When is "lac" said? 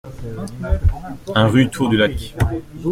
1.97-2.35